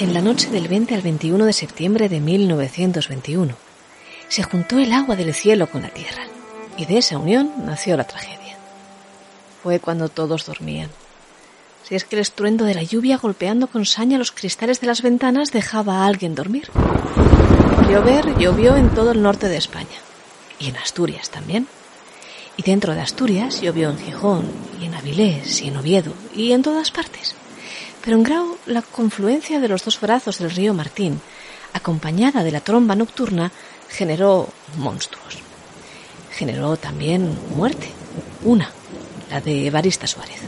En 0.00 0.14
la 0.14 0.22
noche 0.22 0.48
del 0.48 0.66
20 0.66 0.94
al 0.94 1.02
21 1.02 1.44
de 1.44 1.52
septiembre 1.52 2.08
de 2.08 2.20
1921, 2.20 3.54
se 4.28 4.42
juntó 4.42 4.78
el 4.78 4.94
agua 4.94 5.14
del 5.14 5.34
cielo 5.34 5.70
con 5.70 5.82
la 5.82 5.90
tierra, 5.90 6.22
y 6.78 6.86
de 6.86 6.96
esa 6.96 7.18
unión 7.18 7.52
nació 7.66 7.98
la 7.98 8.04
tragedia. 8.04 8.56
Fue 9.62 9.78
cuando 9.78 10.08
todos 10.08 10.46
dormían. 10.46 10.88
Si 11.86 11.96
es 11.96 12.04
que 12.04 12.16
el 12.16 12.22
estruendo 12.22 12.64
de 12.64 12.72
la 12.72 12.82
lluvia 12.82 13.18
golpeando 13.18 13.66
con 13.66 13.84
saña 13.84 14.16
los 14.16 14.32
cristales 14.32 14.80
de 14.80 14.86
las 14.86 15.02
ventanas 15.02 15.52
dejaba 15.52 15.98
a 15.98 16.06
alguien 16.06 16.34
dormir. 16.34 16.70
Llover 17.90 18.38
llovió 18.38 18.76
en 18.76 18.88
todo 18.94 19.12
el 19.12 19.20
norte 19.20 19.50
de 19.50 19.58
España, 19.58 20.00
y 20.58 20.70
en 20.70 20.78
Asturias 20.78 21.28
también. 21.28 21.66
Y 22.56 22.62
dentro 22.62 22.94
de 22.94 23.02
Asturias 23.02 23.60
llovió 23.60 23.90
en 23.90 23.98
Gijón, 23.98 24.46
y 24.80 24.86
en 24.86 24.94
Avilés, 24.94 25.60
y 25.60 25.68
en 25.68 25.76
Oviedo, 25.76 26.14
y 26.34 26.52
en 26.52 26.62
todas 26.62 26.90
partes. 26.90 27.36
Pero 28.02 28.16
en 28.16 28.22
Grau 28.22 28.56
la 28.66 28.82
confluencia 28.82 29.60
de 29.60 29.68
los 29.68 29.84
dos 29.84 30.00
brazos 30.00 30.38
del 30.38 30.50
río 30.50 30.74
Martín, 30.74 31.20
acompañada 31.72 32.42
de 32.42 32.50
la 32.50 32.60
tromba 32.60 32.94
nocturna, 32.94 33.52
generó 33.88 34.48
monstruos. 34.78 35.38
Generó 36.32 36.76
también 36.76 37.36
muerte, 37.54 37.88
una, 38.44 38.70
la 39.30 39.40
de 39.40 39.66
Evarista 39.66 40.06
Suárez. 40.06 40.40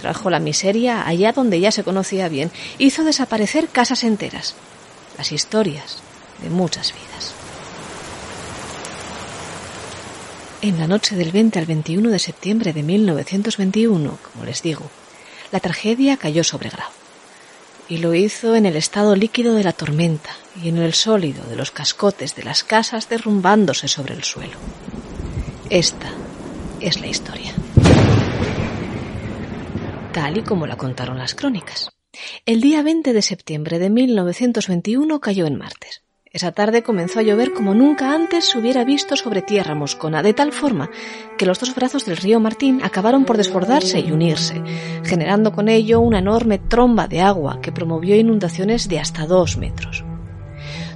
Trajo 0.00 0.30
la 0.30 0.40
miseria 0.40 1.06
allá 1.06 1.32
donde 1.32 1.60
ya 1.60 1.70
se 1.70 1.84
conocía 1.84 2.28
bien, 2.28 2.50
hizo 2.78 3.04
desaparecer 3.04 3.68
casas 3.68 4.04
enteras, 4.04 4.54
las 5.18 5.32
historias 5.32 5.98
de 6.42 6.50
muchas 6.50 6.92
vidas. 6.92 7.34
En 10.60 10.78
la 10.78 10.86
noche 10.86 11.16
del 11.16 11.32
20 11.32 11.58
al 11.58 11.66
21 11.66 12.08
de 12.10 12.18
septiembre 12.20 12.72
de 12.72 12.84
1921, 12.84 14.18
como 14.32 14.44
les 14.44 14.62
digo, 14.62 14.88
la 15.52 15.60
tragedia 15.60 16.16
cayó 16.16 16.42
sobre 16.42 16.70
Grau. 16.70 16.90
Y 17.88 17.98
lo 17.98 18.14
hizo 18.14 18.56
en 18.56 18.64
el 18.64 18.74
estado 18.74 19.14
líquido 19.14 19.54
de 19.54 19.64
la 19.64 19.72
tormenta 19.72 20.30
y 20.60 20.68
en 20.68 20.78
el 20.78 20.94
sólido 20.94 21.44
de 21.44 21.56
los 21.56 21.70
cascotes 21.70 22.34
de 22.34 22.42
las 22.42 22.64
casas 22.64 23.08
derrumbándose 23.08 23.86
sobre 23.86 24.14
el 24.14 24.24
suelo. 24.24 24.56
Esta 25.68 26.10
es 26.80 27.00
la 27.00 27.06
historia. 27.06 27.52
Tal 30.12 30.38
y 30.38 30.42
como 30.42 30.66
la 30.66 30.76
contaron 30.76 31.18
las 31.18 31.34
crónicas. 31.34 31.90
El 32.46 32.60
día 32.60 32.82
20 32.82 33.12
de 33.12 33.22
septiembre 33.22 33.78
de 33.78 33.90
1921 33.90 35.20
cayó 35.20 35.46
en 35.46 35.56
martes. 35.56 36.02
Esa 36.32 36.50
tarde 36.50 36.82
comenzó 36.82 37.18
a 37.18 37.22
llover 37.22 37.52
como 37.52 37.74
nunca 37.74 38.14
antes 38.14 38.46
se 38.46 38.58
hubiera 38.58 38.84
visto 38.84 39.16
sobre 39.16 39.42
tierra 39.42 39.74
moscona, 39.74 40.22
de 40.22 40.32
tal 40.32 40.50
forma 40.52 40.88
que 41.36 41.44
los 41.44 41.60
dos 41.60 41.74
brazos 41.74 42.06
del 42.06 42.16
río 42.16 42.40
Martín 42.40 42.80
acabaron 42.82 43.26
por 43.26 43.36
desbordarse 43.36 44.00
y 44.00 44.12
unirse, 44.12 44.62
generando 45.04 45.52
con 45.52 45.68
ello 45.68 46.00
una 46.00 46.20
enorme 46.20 46.58
tromba 46.58 47.06
de 47.06 47.20
agua 47.20 47.60
que 47.60 47.70
promovió 47.70 48.16
inundaciones 48.16 48.88
de 48.88 48.98
hasta 48.98 49.26
dos 49.26 49.58
metros. 49.58 50.04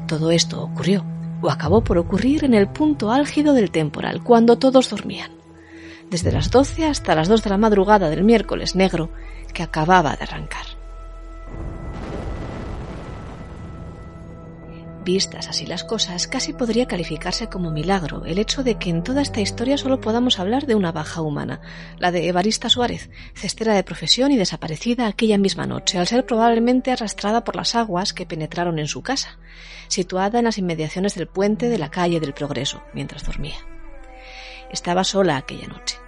Todo 0.08 0.30
esto 0.30 0.62
ocurrió, 0.62 1.04
o 1.42 1.50
acabó 1.50 1.84
por 1.84 1.98
ocurrir 1.98 2.44
en 2.44 2.54
el 2.54 2.68
punto 2.68 3.12
álgido 3.12 3.52
del 3.52 3.70
temporal, 3.70 4.22
cuando 4.22 4.56
todos 4.56 4.88
dormían, 4.88 5.32
desde 6.08 6.32
las 6.32 6.50
doce 6.50 6.86
hasta 6.86 7.14
las 7.14 7.28
dos 7.28 7.42
de 7.42 7.50
la 7.50 7.58
madrugada 7.58 8.08
del 8.08 8.24
miércoles 8.24 8.74
negro 8.74 9.10
que 9.52 9.62
acababa 9.62 10.16
de 10.16 10.24
arrancar. 10.24 10.75
Vistas 15.06 15.46
así 15.46 15.66
las 15.66 15.84
cosas, 15.84 16.26
casi 16.26 16.52
podría 16.52 16.86
calificarse 16.86 17.46
como 17.46 17.70
milagro 17.70 18.24
el 18.24 18.40
hecho 18.40 18.64
de 18.64 18.74
que 18.74 18.90
en 18.90 19.04
toda 19.04 19.22
esta 19.22 19.40
historia 19.40 19.78
solo 19.78 20.00
podamos 20.00 20.40
hablar 20.40 20.66
de 20.66 20.74
una 20.74 20.90
baja 20.90 21.22
humana, 21.22 21.60
la 21.96 22.10
de 22.10 22.26
Evarista 22.26 22.68
Suárez, 22.68 23.08
cestera 23.32 23.74
de 23.74 23.84
profesión 23.84 24.32
y 24.32 24.36
desaparecida 24.36 25.06
aquella 25.06 25.38
misma 25.38 25.64
noche, 25.64 25.98
al 25.98 26.08
ser 26.08 26.26
probablemente 26.26 26.90
arrastrada 26.90 27.44
por 27.44 27.54
las 27.54 27.76
aguas 27.76 28.12
que 28.12 28.26
penetraron 28.26 28.80
en 28.80 28.88
su 28.88 29.02
casa, 29.02 29.38
situada 29.86 30.40
en 30.40 30.46
las 30.46 30.58
inmediaciones 30.58 31.14
del 31.14 31.28
puente 31.28 31.68
de 31.68 31.78
la 31.78 31.88
calle 31.88 32.18
del 32.18 32.34
Progreso, 32.34 32.82
mientras 32.92 33.24
dormía. 33.24 33.58
Estaba 34.72 35.04
sola 35.04 35.36
aquella 35.36 35.68
noche. 35.68 35.98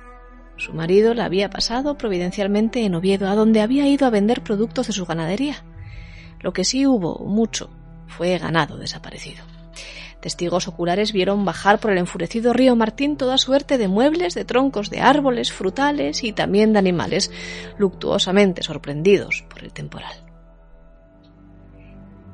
Su 0.56 0.72
marido 0.72 1.14
la 1.14 1.26
había 1.26 1.50
pasado 1.50 1.96
providencialmente 1.96 2.84
en 2.84 2.96
Oviedo, 2.96 3.28
a 3.28 3.36
donde 3.36 3.60
había 3.60 3.86
ido 3.86 4.08
a 4.08 4.10
vender 4.10 4.42
productos 4.42 4.88
de 4.88 4.92
su 4.92 5.06
ganadería. 5.06 5.62
Lo 6.40 6.52
que 6.52 6.64
sí 6.64 6.84
hubo 6.84 7.24
mucho 7.24 7.77
fue 8.18 8.36
ganado 8.36 8.76
desaparecido. 8.76 9.44
Testigos 10.20 10.66
oculares 10.66 11.12
vieron 11.12 11.44
bajar 11.44 11.78
por 11.78 11.92
el 11.92 11.98
enfurecido 11.98 12.52
río 12.52 12.74
Martín 12.74 13.16
toda 13.16 13.38
suerte 13.38 13.78
de 13.78 13.86
muebles, 13.86 14.34
de 14.34 14.44
troncos 14.44 14.90
de 14.90 15.00
árboles, 15.00 15.52
frutales 15.52 16.24
y 16.24 16.32
también 16.32 16.72
de 16.72 16.80
animales, 16.80 17.30
luctuosamente 17.78 18.64
sorprendidos 18.64 19.44
por 19.48 19.62
el 19.62 19.72
temporal. 19.72 20.16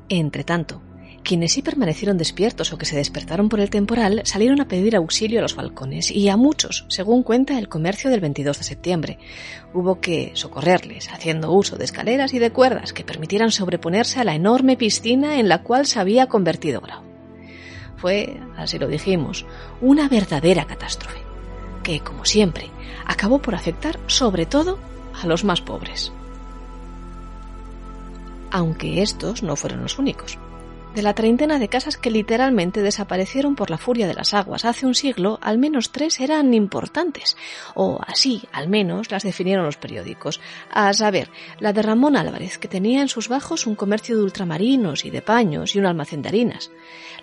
Entretanto, 0.09 0.81
quienes 1.25 1.53
sí 1.53 1.63
permanecieron 1.63 2.17
despiertos 2.17 2.71
o 2.71 2.77
que 2.77 2.85
se 2.85 2.95
despertaron 2.95 3.49
por 3.49 3.59
el 3.59 3.71
temporal 3.71 4.21
salieron 4.23 4.61
a 4.61 4.67
pedir 4.67 4.95
auxilio 4.95 5.39
a 5.39 5.41
los 5.41 5.55
balcones 5.55 6.11
y 6.11 6.29
a 6.29 6.37
muchos, 6.37 6.85
según 6.87 7.23
cuenta 7.23 7.57
el 7.57 7.67
comercio 7.67 8.11
del 8.11 8.21
22 8.21 8.59
de 8.59 8.63
septiembre. 8.63 9.19
Hubo 9.73 9.99
que 9.99 10.31
socorrerles 10.35 11.09
haciendo 11.09 11.51
uso 11.51 11.77
de 11.77 11.85
escaleras 11.85 12.33
y 12.33 12.39
de 12.39 12.51
cuerdas 12.51 12.93
que 12.93 13.03
permitieran 13.03 13.51
sobreponerse 13.51 14.19
a 14.19 14.23
la 14.23 14.35
enorme 14.35 14.77
piscina 14.77 15.39
en 15.39 15.49
la 15.49 15.63
cual 15.63 15.87
se 15.87 15.99
había 15.99 16.27
convertido 16.27 16.79
Grau. 16.79 17.01
Fue, 17.97 18.39
así 18.55 18.77
lo 18.77 18.87
dijimos, 18.87 19.45
una 19.81 20.07
verdadera 20.07 20.65
catástrofe, 20.65 21.19
que, 21.81 22.01
como 22.01 22.23
siempre, 22.25 22.69
acabó 23.05 23.39
por 23.39 23.55
afectar 23.55 23.99
sobre 24.05 24.45
todo 24.45 24.77
a 25.19 25.25
los 25.25 25.43
más 25.43 25.61
pobres. 25.61 26.13
Aunque 28.51 29.01
estos 29.01 29.41
no 29.41 29.55
fueron 29.55 29.81
los 29.81 29.97
únicos. 29.97 30.37
De 30.95 31.01
la 31.01 31.13
treintena 31.13 31.59
de 31.59 31.67
casas 31.67 31.97
que 31.97 32.09
literalmente 32.09 32.81
desaparecieron 32.81 33.57
por 33.57 33.69
la 33.69 33.77
furia 33.77 34.07
de 34.07 34.13
las 34.13 34.33
aguas 34.33 34.63
hace 34.63 34.85
un 34.85 34.95
siglo, 34.95 35.39
al 35.41 35.57
menos 35.57 35.91
tres 35.91 36.21
eran 36.21 36.53
importantes, 36.53 37.35
o 37.73 37.99
así, 38.07 38.43
al 38.53 38.69
menos, 38.69 39.11
las 39.11 39.23
definieron 39.23 39.65
los 39.65 39.75
periódicos. 39.75 40.39
A 40.71 40.93
saber, 40.93 41.29
la 41.59 41.73
de 41.73 41.81
Ramón 41.81 42.15
Álvarez, 42.15 42.57
que 42.57 42.69
tenía 42.69 43.01
en 43.01 43.09
sus 43.09 43.27
bajos 43.27 43.67
un 43.67 43.75
comercio 43.75 44.15
de 44.15 44.23
ultramarinos 44.23 45.03
y 45.03 45.09
de 45.09 45.21
paños 45.21 45.75
y 45.75 45.79
un 45.79 45.85
almacén 45.85 46.21
de 46.21 46.29
harinas. 46.29 46.71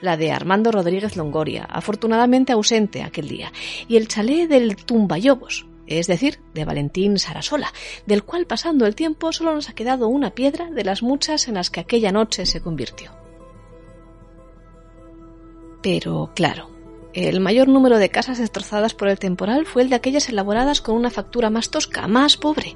La 0.03 0.19
de 0.19 0.33
Armando 0.33 0.71
Rodríguez 0.71 1.17
Longoria, 1.17 1.65
afortunadamente 1.65 2.53
ausente 2.53 3.03
aquel 3.03 3.27
día. 3.27 3.53
Y 3.89 3.97
el 3.97 4.07
chalé 4.07 4.49
del 4.49 4.77
Tumbayobos, 4.77 5.65
es 5.87 6.09
decir, 6.09 6.41
de 6.53 6.67
Valentín 6.67 7.19
Sarasola, 7.19 7.73
del 8.05 8.23
cual 8.23 8.45
pasando 8.45 8.85
el 8.85 8.95
tiempo 8.95 9.33
solo 9.33 9.55
nos 9.55 9.71
ha 9.71 9.75
quedado 9.75 10.09
una 10.09 10.35
piedra 10.35 10.71
de 10.71 10.85
las 10.85 11.03
muchas 11.03 11.49
en 11.49 11.55
las 11.55 11.71
que 11.71 11.81
aquella 11.81 12.13
noche 12.13 12.45
se 12.45 12.61
convirtió. 12.61 13.22
Pero, 15.83 16.31
claro, 16.35 16.71
el 17.15 17.41
mayor 17.41 17.69
número 17.69 17.99
de 17.99 18.09
casas 18.09 18.39
destrozadas 18.39 18.95
por 18.95 19.09
el 19.09 19.19
temporal 19.19 19.67
fue 19.67 19.83
el 19.83 19.91
de 19.91 19.97
aquellas 19.97 20.31
elaboradas 20.31 20.81
con 20.81 20.97
una 20.97 21.11
factura 21.11 21.51
más 21.51 21.69
tosca, 21.71 22.09
más 22.09 22.39
pobre. 22.39 22.75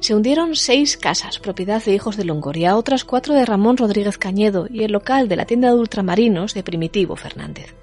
Se 0.00 0.14
hundieron 0.14 0.56
seis 0.56 0.96
casas, 0.96 1.38
propiedad 1.38 1.84
de 1.84 1.94
hijos 1.94 2.16
de 2.16 2.24
Longoria, 2.24 2.76
otras 2.76 3.04
cuatro 3.04 3.34
de 3.34 3.44
Ramón 3.44 3.76
Rodríguez 3.76 4.18
Cañedo 4.18 4.66
y 4.68 4.82
el 4.82 4.90
local 4.90 5.28
de 5.28 5.36
la 5.36 5.44
tienda 5.44 5.68
de 5.68 5.78
ultramarinos 5.78 6.52
de 6.52 6.64
Primitivo 6.64 7.14
Fernández. 7.14 7.76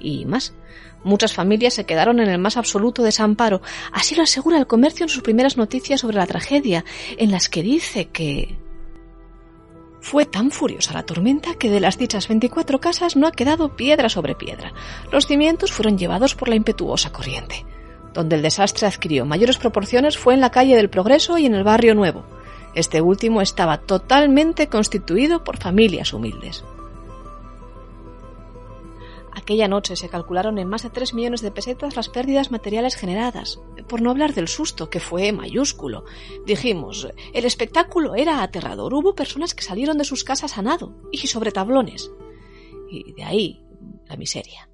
Y 0.00 0.24
más. 0.24 0.52
Muchas 1.04 1.32
familias 1.32 1.74
se 1.74 1.84
quedaron 1.84 2.18
en 2.18 2.28
el 2.28 2.38
más 2.38 2.56
absoluto 2.56 3.04
desamparo. 3.04 3.62
Así 3.92 4.16
lo 4.16 4.24
asegura 4.24 4.58
el 4.58 4.66
comercio 4.66 5.04
en 5.04 5.10
sus 5.10 5.22
primeras 5.22 5.56
noticias 5.56 6.00
sobre 6.00 6.16
la 6.16 6.26
tragedia, 6.26 6.84
en 7.16 7.30
las 7.30 7.48
que 7.48 7.62
dice 7.62 8.06
que 8.06 8.58
fue 10.06 10.24
tan 10.24 10.52
furiosa 10.52 10.92
la 10.92 11.02
tormenta 11.02 11.56
que 11.56 11.68
de 11.68 11.80
las 11.80 11.98
dichas 11.98 12.28
24 12.28 12.78
casas 12.78 13.16
no 13.16 13.26
ha 13.26 13.32
quedado 13.32 13.74
piedra 13.74 14.08
sobre 14.08 14.36
piedra. 14.36 14.72
Los 15.10 15.26
cimientos 15.26 15.72
fueron 15.72 15.98
llevados 15.98 16.36
por 16.36 16.48
la 16.48 16.54
impetuosa 16.54 17.10
corriente. 17.10 17.66
Donde 18.14 18.36
el 18.36 18.42
desastre 18.42 18.86
adquirió 18.86 19.26
mayores 19.26 19.58
proporciones 19.58 20.16
fue 20.16 20.34
en 20.34 20.40
la 20.40 20.50
calle 20.50 20.76
del 20.76 20.90
Progreso 20.90 21.38
y 21.38 21.46
en 21.46 21.56
el 21.56 21.64
barrio 21.64 21.96
Nuevo. 21.96 22.24
Este 22.76 23.00
último 23.00 23.40
estaba 23.40 23.78
totalmente 23.78 24.68
constituido 24.68 25.42
por 25.42 25.58
familias 25.58 26.12
humildes. 26.12 26.62
Aquella 29.46 29.68
noche 29.68 29.94
se 29.94 30.08
calcularon 30.08 30.58
en 30.58 30.66
más 30.66 30.82
de 30.82 30.90
3 30.90 31.14
millones 31.14 31.40
de 31.40 31.52
pesetas 31.52 31.94
las 31.94 32.08
pérdidas 32.08 32.50
materiales 32.50 32.96
generadas, 32.96 33.60
por 33.88 34.02
no 34.02 34.10
hablar 34.10 34.34
del 34.34 34.48
susto, 34.48 34.90
que 34.90 34.98
fue 34.98 35.30
mayúsculo. 35.30 36.04
Dijimos, 36.44 37.06
el 37.32 37.44
espectáculo 37.44 38.16
era 38.16 38.42
aterrador. 38.42 38.92
Hubo 38.92 39.14
personas 39.14 39.54
que 39.54 39.62
salieron 39.62 39.98
de 39.98 40.04
sus 40.04 40.24
casas 40.24 40.58
a 40.58 40.62
nado 40.62 41.00
y 41.12 41.28
sobre 41.28 41.52
tablones. 41.52 42.10
Y 42.90 43.12
de 43.12 43.22
ahí 43.22 43.62
la 44.06 44.16
miseria. 44.16 44.68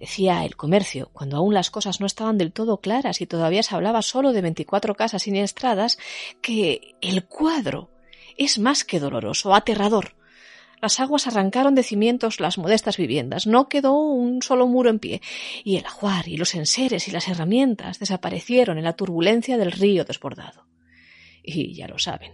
Decía 0.00 0.44
el 0.44 0.56
comercio, 0.56 1.10
cuando 1.12 1.36
aún 1.36 1.54
las 1.54 1.70
cosas 1.70 2.00
no 2.00 2.06
estaban 2.06 2.38
del 2.38 2.52
todo 2.52 2.78
claras 2.78 3.20
y 3.20 3.28
todavía 3.28 3.62
se 3.62 3.76
hablaba 3.76 4.02
solo 4.02 4.32
de 4.32 4.42
24 4.42 4.96
casas 4.96 5.22
siniestradas, 5.22 5.96
que 6.40 6.96
el 7.02 7.24
cuadro 7.26 7.88
es 8.36 8.58
más 8.58 8.82
que 8.82 8.98
doloroso, 8.98 9.54
aterrador. 9.54 10.16
Las 10.82 10.98
aguas 10.98 11.28
arrancaron 11.28 11.76
de 11.76 11.84
cimientos 11.84 12.40
las 12.40 12.58
modestas 12.58 12.96
viviendas, 12.96 13.46
no 13.46 13.68
quedó 13.68 13.94
un 14.00 14.42
solo 14.42 14.66
muro 14.66 14.90
en 14.90 14.98
pie, 14.98 15.22
y 15.62 15.76
el 15.76 15.86
ajuar 15.86 16.26
y 16.26 16.36
los 16.36 16.56
enseres 16.56 17.06
y 17.06 17.12
las 17.12 17.28
herramientas 17.28 18.00
desaparecieron 18.00 18.78
en 18.78 18.84
la 18.84 18.94
turbulencia 18.94 19.56
del 19.58 19.70
río 19.70 20.04
desbordado. 20.04 20.66
Y 21.40 21.72
ya 21.74 21.86
lo 21.86 22.00
saben, 22.00 22.32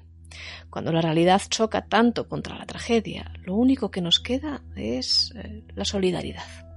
Cuando 0.70 0.92
la 0.92 1.02
realidad 1.02 1.42
choca 1.50 1.88
tanto 1.88 2.26
contra 2.26 2.56
la 2.56 2.64
tragedia, 2.64 3.34
lo 3.42 3.54
único 3.54 3.90
que 3.90 4.00
nos 4.00 4.18
queda 4.18 4.62
es 4.76 5.34
eh, 5.36 5.64
la 5.74 5.84
solidaridad 5.84 6.67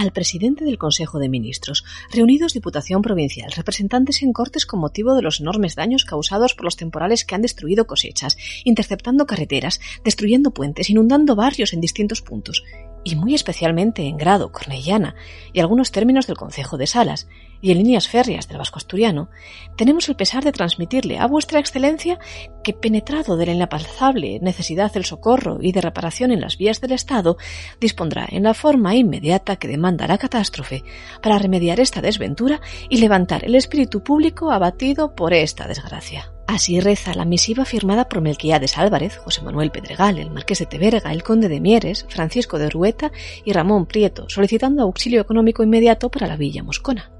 al 0.00 0.12
presidente 0.12 0.64
del 0.64 0.78
Consejo 0.78 1.18
de 1.18 1.28
Ministros, 1.28 1.84
reunidos 2.10 2.54
Diputación 2.54 3.02
Provincial, 3.02 3.52
representantes 3.52 4.22
en 4.22 4.32
Cortes 4.32 4.64
con 4.64 4.80
motivo 4.80 5.14
de 5.14 5.20
los 5.20 5.40
enormes 5.40 5.74
daños 5.74 6.06
causados 6.06 6.54
por 6.54 6.64
los 6.64 6.76
temporales 6.76 7.26
que 7.26 7.34
han 7.34 7.42
destruido 7.42 7.86
cosechas, 7.86 8.38
interceptando 8.64 9.26
carreteras, 9.26 9.78
destruyendo 10.02 10.52
puentes, 10.52 10.88
inundando 10.88 11.36
barrios 11.36 11.74
en 11.74 11.82
distintos 11.82 12.22
puntos, 12.22 12.64
y 13.04 13.14
muy 13.14 13.34
especialmente 13.34 14.02
en 14.04 14.16
Grado, 14.16 14.52
Cornellana 14.52 15.16
y 15.52 15.60
algunos 15.60 15.90
términos 15.90 16.26
del 16.26 16.38
Concejo 16.38 16.78
de 16.78 16.86
Salas 16.86 17.28
y 17.60 17.70
en 17.70 17.78
líneas 17.78 18.08
férreas 18.08 18.48
del 18.48 18.58
Vasco 18.58 18.78
Asturiano, 18.78 19.28
tenemos 19.76 20.08
el 20.08 20.16
pesar 20.16 20.44
de 20.44 20.52
transmitirle 20.52 21.18
a 21.18 21.26
vuestra 21.26 21.60
excelencia 21.60 22.18
que, 22.62 22.72
penetrado 22.72 23.36
de 23.36 23.46
la 23.46 23.52
inapalzable 23.52 24.38
necesidad 24.40 24.92
del 24.92 25.04
socorro 25.04 25.58
y 25.60 25.72
de 25.72 25.80
reparación 25.80 26.32
en 26.32 26.40
las 26.40 26.56
vías 26.56 26.80
del 26.80 26.92
Estado, 26.92 27.36
dispondrá 27.80 28.26
en 28.30 28.44
la 28.44 28.54
forma 28.54 28.94
inmediata 28.96 29.56
que 29.56 29.68
demanda 29.68 30.06
la 30.06 30.18
catástrofe 30.18 30.84
para 31.22 31.38
remediar 31.38 31.80
esta 31.80 32.00
desventura 32.00 32.60
y 32.88 32.98
levantar 32.98 33.44
el 33.44 33.54
espíritu 33.54 34.02
público 34.02 34.50
abatido 34.50 35.14
por 35.14 35.34
esta 35.34 35.66
desgracia. 35.66 36.32
Así 36.46 36.80
reza 36.80 37.14
la 37.14 37.24
misiva 37.24 37.64
firmada 37.64 38.08
por 38.08 38.22
Melquiades 38.22 38.76
Álvarez, 38.76 39.16
José 39.18 39.40
Manuel 39.42 39.70
Pedregal, 39.70 40.18
el 40.18 40.32
marqués 40.32 40.58
de 40.58 40.66
Teverga, 40.66 41.12
el 41.12 41.22
conde 41.22 41.48
de 41.48 41.60
Mieres, 41.60 42.06
Francisco 42.08 42.58
de 42.58 42.68
Rueta 42.68 43.12
y 43.44 43.52
Ramón 43.52 43.86
Prieto, 43.86 44.28
solicitando 44.28 44.82
auxilio 44.82 45.20
económico 45.20 45.62
inmediato 45.62 46.10
para 46.10 46.26
la 46.26 46.36
villa 46.36 46.64
moscona. 46.64 47.19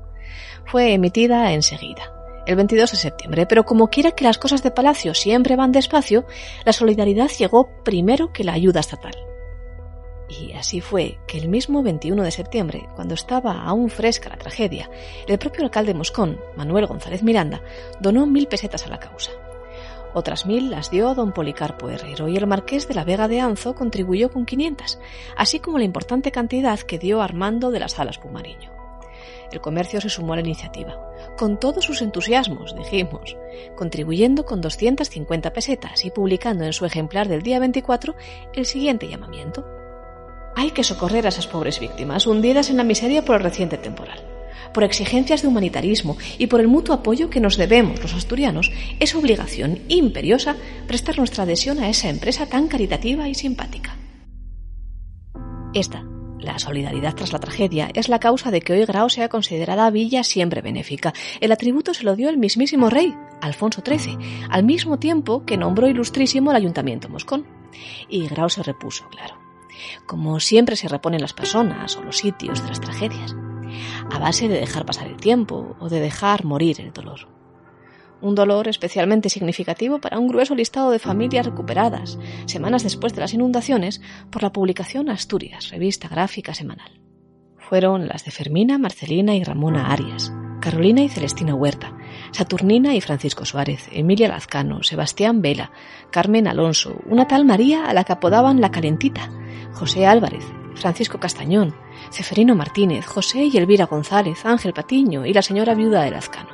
Fue 0.67 0.93
emitida 0.93 1.53
enseguida, 1.53 2.13
el 2.47 2.57
22 2.57 2.91
de 2.91 2.97
septiembre, 2.97 3.47
pero 3.47 3.65
como 3.65 3.89
quiera 3.89 4.13
que 4.13 4.25
las 4.25 4.39
cosas 4.39 4.63
de 4.63 4.71
palacio 4.71 5.15
siempre 5.15 5.57
van 5.57 5.73
despacio, 5.73 6.25
la 6.65 6.73
solidaridad 6.73 7.31
llegó 7.31 7.71
primero 7.85 8.33
que 8.33 8.45
la 8.45 8.53
ayuda 8.53 8.81
estatal. 8.81 9.15
Y 10.29 10.53
así 10.53 10.81
fue 10.81 11.19
que 11.27 11.39
el 11.39 11.49
mismo 11.49 11.83
21 11.83 12.23
de 12.23 12.31
septiembre, 12.31 12.87
cuando 12.95 13.15
estaba 13.15 13.63
aún 13.63 13.91
fresca 13.91 14.29
la 14.29 14.37
tragedia, 14.37 14.89
el 15.27 15.39
propio 15.39 15.65
alcalde 15.65 15.93
Moscón, 15.93 16.41
Manuel 16.57 16.87
González 16.87 17.23
Miranda, 17.23 17.63
donó 18.01 18.27
mil 18.27 18.47
pesetas 18.47 18.87
a 18.87 18.91
la 18.91 19.01
causa. 19.01 19.33
Otras 20.15 20.47
mil 20.47 20.71
las 20.71 20.91
dio 20.91 21.15
don 21.15 21.33
Policarpo 21.33 21.89
Herrero 21.89 22.29
y 22.29 22.37
el 22.37 22.47
marqués 22.47 22.89
de 22.89 22.95
la 22.95 23.05
Vega 23.05 23.29
de 23.29 23.41
Anzo 23.41 23.75
contribuyó 23.75 24.31
con 24.31 24.45
500, 24.45 24.99
así 25.37 25.61
como 25.61 25.79
la 25.79 25.85
importante 25.85 26.33
cantidad 26.33 26.79
que 26.81 26.99
dio 26.99 27.23
Armando 27.23 27.71
de 27.71 27.81
las 27.81 27.99
Alas 27.99 28.19
Pumariño. 28.19 28.80
El 29.53 29.61
comercio 29.61 30.01
se 30.01 30.09
sumó 30.09 30.33
a 30.33 30.37
la 30.37 30.43
iniciativa, 30.43 30.99
con 31.37 31.59
todos 31.59 31.85
sus 31.85 32.03
entusiasmos, 32.03 32.75
dijimos, 32.77 33.37
contribuyendo 33.77 34.45
con 34.45 34.61
250 34.61 35.53
pesetas 35.53 36.05
y 36.05 36.11
publicando 36.11 36.65
en 36.65 36.73
su 36.73 36.87
ejemplar 36.87 37.29
del 37.29 37.43
día 37.43 37.59
24 37.59 38.15
el 38.55 38.67
siguiente 38.67 39.09
llamamiento. 39.09 39.67
Hay 40.57 40.71
que 40.71 40.85
socorrer 40.85 41.27
a 41.27 41.31
esas 41.31 41.47
pobres 41.47 41.81
víctimas, 41.81 42.27
hundidas 42.27 42.71
en 42.71 42.77
la 42.77 42.85
miseria 42.85 43.25
por 43.25 43.37
el 43.37 43.43
reciente 43.43 43.79
temporal. 43.79 44.23
Por 44.75 44.85
exigencias 44.85 45.43
de 45.43 45.49
humanitarismo 45.49 46.17
y 46.39 46.47
por 46.47 46.61
el 46.61 46.69
mutuo 46.69 46.95
apoyo 46.95 47.29
que 47.29 47.41
nos 47.41 47.57
debemos 47.57 48.01
los 48.01 48.15
asturianos, 48.15 48.71
es 49.01 49.15
obligación 49.15 49.81
imperiosa 49.89 50.57
prestar 50.87 51.19
nuestra 51.19 51.43
adhesión 51.45 51.81
a 51.81 51.89
esa 51.89 52.09
empresa 52.09 52.47
tan 52.47 52.69
caritativa 52.69 53.29
y 53.29 53.35
simpática. 53.35 53.97
Esta, 55.73 56.05
la 56.41 56.59
solidaridad 56.59 57.15
tras 57.15 57.33
la 57.33 57.39
tragedia, 57.39 57.91
es 57.95 58.09
la 58.09 58.19
causa 58.19 58.51
de 58.51 58.61
que 58.61 58.73
hoy 58.73 58.85
Grau 58.85 59.09
sea 59.11 59.29
considerada 59.29 59.91
villa 59.91 60.25
siempre 60.25 60.63
benéfica. 60.63 61.13
El 61.41 61.53
atributo 61.53 61.95
se 61.95 62.05
lo 62.05 62.17
dio 62.17 62.29
el 62.29 62.39
mismísimo 62.39 62.91
rey, 62.91 63.15
Alfonso 63.41 63.83
XIII, 63.87 64.19
al 64.49 64.65
mismo 64.65 64.99
tiempo 64.99 65.45
que 65.45 65.57
nombró 65.57 65.89
ilustrísimo 65.89 66.51
el 66.51 66.57
ayuntamiento 66.57 67.09
moscón. 67.09 67.47
Y 68.09 68.27
Grau 68.29 68.49
se 68.49 68.63
repuso, 68.63 69.09
claro 69.09 69.41
como 70.07 70.41
siempre 70.41 70.77
se 70.77 70.89
reponen 70.89 71.21
las 71.21 71.33
personas 71.33 71.97
o 71.97 72.03
los 72.03 72.19
sitios 72.19 72.63
de 72.63 72.69
las 72.69 72.81
tragedias, 72.81 73.35
a 74.11 74.19
base 74.19 74.49
de 74.49 74.59
dejar 74.59 74.85
pasar 74.85 75.07
el 75.07 75.17
tiempo 75.17 75.77
o 75.79 75.89
de 75.89 76.01
dejar 76.01 76.45
morir 76.45 76.81
el 76.81 76.93
dolor. 76.93 77.40
Un 78.23 78.35
dolor 78.35 78.69
especialmente 78.69 79.31
significativo 79.31 79.99
para 79.99 80.19
un 80.19 80.29
grueso 80.29 80.55
listado 80.55 80.91
de 80.91 80.99
familias 80.99 81.47
recuperadas, 81.47 82.19
semanas 82.47 82.83
después 82.83 83.15
de 83.15 83.21
las 83.21 83.33
inundaciones, 83.33 84.03
por 84.31 84.43
la 84.43 84.53
publicación 84.53 85.09
Asturias, 85.09 85.71
revista 85.71 86.09
gráfica 86.09 86.55
semanal. 86.55 87.01
Fueron 87.57 88.09
las 88.09 88.25
de 88.25 88.31
Fermina, 88.31 88.79
Marcelina 88.79 89.35
y 89.37 89.45
Ramona 89.45 89.93
Arias, 89.93 90.33
Carolina 90.61 91.03
y 91.03 91.09
Celestina 91.09 91.55
Huerta, 91.55 91.97
Saturnina 92.33 92.95
y 92.95 93.01
Francisco 93.01 93.45
Suárez, 93.45 93.89
Emilia 93.93 94.29
Lazcano, 94.29 94.83
Sebastián 94.83 95.41
Vela, 95.41 95.73
Carmen 96.11 96.47
Alonso, 96.47 97.01
una 97.07 97.27
tal 97.27 97.45
María 97.45 97.87
a 97.87 97.95
la 97.95 98.05
que 98.05 98.13
apodaban 98.13 98.61
la 98.61 98.71
Calentita, 98.71 99.31
José 99.73 100.07
Álvarez, 100.07 100.45
Francisco 100.75 101.19
Castañón, 101.19 101.75
Ceferino 102.11 102.55
Martínez, 102.55 103.07
José 103.07 103.45
y 103.45 103.57
Elvira 103.57 103.87
González, 103.87 104.45
Ángel 104.45 104.73
Patiño 104.73 105.27
y 105.27 105.33
la 105.33 105.43
señora 105.43 105.75
viuda 105.75 106.03
de 106.03 106.11
Lazcano. 106.11 106.51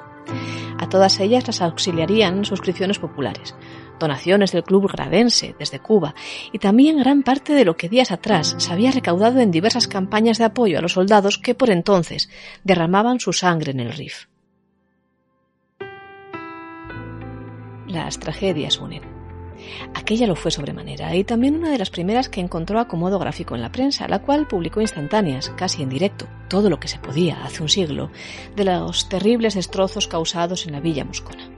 Todas 0.91 1.19
ellas 1.21 1.47
las 1.47 1.63
auxiliarían 1.63 2.45
suscripciones 2.45 2.99
populares, 2.99 3.55
donaciones 3.99 4.53
del 4.53 4.63
Club 4.63 4.91
Gradense 4.91 5.55
desde 5.59 5.81
Cuba 5.81 6.15
y 6.53 6.59
también 6.59 6.99
gran 6.99 7.23
parte 7.23 7.55
de 7.55 7.65
lo 7.65 7.77
que 7.77 7.89
días 7.89 8.13
atrás 8.13 8.55
se 8.59 8.73
había 8.73 8.93
recaudado 8.93 9.41
en 9.41 9.51
diversas 9.51 9.89
campañas 9.89 10.39
de 10.39 10.45
apoyo 10.45 10.79
a 10.79 10.83
los 10.83 10.93
soldados 10.93 11.39
que 11.39 11.55
por 11.55 11.71
entonces 11.71 12.29
derramaban 12.65 13.21
su 13.21 13.33
sangre 13.33 13.73
en 13.73 13.81
el 13.81 13.93
RIF. 13.93 14.27
Las 17.87 18.19
tragedias 18.19 18.79
unen. 18.79 19.16
Aquella 19.95 20.27
lo 20.27 20.37
fue 20.37 20.51
sobremanera 20.51 21.15
y 21.15 21.25
también 21.25 21.57
una 21.57 21.71
de 21.71 21.79
las 21.79 21.91
primeras 21.91 22.29
que 22.29 22.41
encontró 22.41 22.79
acomodo 22.79 23.19
gráfico 23.19 23.55
en 23.55 23.63
la 23.63 23.73
prensa, 23.73 24.09
la 24.09 24.21
cual 24.21 24.47
publicó 24.47 24.81
instantáneas, 24.81 25.51
casi 25.57 25.83
en 25.83 25.89
directo, 25.89 26.27
todo 26.49 26.71
lo 26.71 26.81
que 26.81 26.89
se 26.89 26.99
podía 26.99 27.45
hace 27.45 27.63
un 27.63 27.69
siglo, 27.69 28.11
de 28.55 28.65
los 28.65 29.09
terribles 29.09 29.55
destrozos 29.55 30.09
causados 30.09 30.67
en 30.67 30.73
la 30.73 30.81
villa 30.81 31.05
moscona 31.05 31.56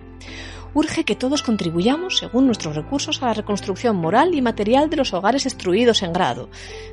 urge 0.78 1.02
que 1.02 1.16
todos 1.16 1.42
contribuyamos, 1.42 2.18
según 2.18 2.46
nuestros 2.46 2.76
recursos, 2.76 3.20
a 3.20 3.26
la 3.26 3.34
reconstrucción 3.34 3.96
moral 3.96 4.32
y 4.32 4.40
material 4.40 4.88
de 4.88 4.96
los 4.96 5.12
hogares 5.12 5.42
destruidos 5.42 6.04
en 6.04 6.12
grado, 6.12 6.48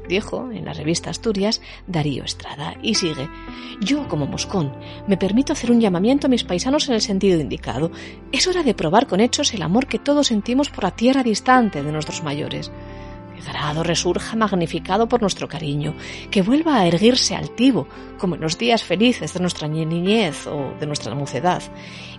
dijo 0.09 0.49
en 0.51 0.65
la 0.65 0.73
revista 0.73 1.11
Asturias 1.11 1.61
Darío 1.85 2.23
Estrada. 2.23 2.73
Y 2.81 2.95
sigue, 2.95 3.29
yo 3.81 4.07
como 4.07 4.25
Moscón 4.25 4.75
me 5.07 5.17
permito 5.17 5.53
hacer 5.53 5.69
un 5.69 5.81
llamamiento 5.81 6.25
a 6.25 6.31
mis 6.31 6.43
paisanos 6.43 6.89
en 6.89 6.95
el 6.95 7.01
sentido 7.01 7.39
indicado. 7.39 7.91
Es 8.31 8.47
hora 8.47 8.63
de 8.63 8.73
probar 8.73 9.05
con 9.05 9.19
hechos 9.19 9.53
el 9.53 9.61
amor 9.61 9.85
que 9.85 9.99
todos 9.99 10.27
sentimos 10.27 10.71
por 10.71 10.83
la 10.83 10.95
tierra 10.95 11.21
distante 11.21 11.83
de 11.83 11.91
nuestros 11.91 12.23
mayores 12.23 12.71
grado 13.45 13.83
resurja 13.83 14.35
magnificado 14.35 15.07
por 15.07 15.21
nuestro 15.21 15.47
cariño, 15.47 15.95
que 16.31 16.41
vuelva 16.41 16.77
a 16.77 16.87
erguirse 16.87 17.35
altivo, 17.35 17.87
como 18.17 18.35
en 18.35 18.41
los 18.41 18.57
días 18.57 18.83
felices 18.83 19.33
de 19.33 19.39
nuestra 19.39 19.67
niñez 19.67 20.47
o 20.47 20.73
de 20.79 20.85
nuestra 20.85 21.15
mocedad, 21.15 21.63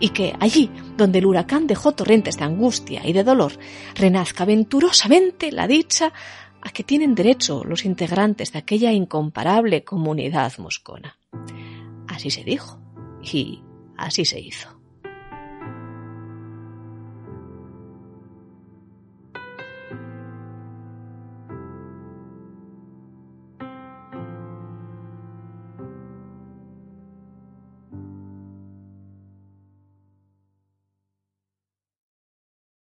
y 0.00 0.10
que 0.10 0.34
allí, 0.40 0.70
donde 0.96 1.18
el 1.18 1.26
huracán 1.26 1.66
dejó 1.66 1.92
torrentes 1.92 2.36
de 2.36 2.44
angustia 2.44 3.06
y 3.06 3.12
de 3.12 3.24
dolor, 3.24 3.52
renazca 3.94 4.44
venturosamente 4.44 5.52
la 5.52 5.66
dicha 5.66 6.12
a 6.62 6.70
que 6.70 6.84
tienen 6.84 7.14
derecho 7.14 7.62
los 7.64 7.84
integrantes 7.84 8.52
de 8.52 8.58
aquella 8.58 8.92
incomparable 8.92 9.84
comunidad 9.84 10.52
moscona. 10.58 11.16
Así 12.08 12.30
se 12.30 12.44
dijo 12.44 12.80
y 13.22 13.62
así 13.96 14.24
se 14.24 14.40
hizo. 14.40 14.75